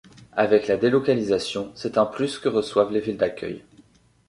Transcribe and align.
Avec 0.33 0.65
la 0.67 0.77
délocalisation, 0.77 1.71
c'est 1.75 1.99
un 1.99 2.07
plus 2.07 2.39
que 2.39 2.49
reçoivent 2.49 2.91
les 2.91 3.01
villes 3.01 3.17
d'accueil. 3.17 3.63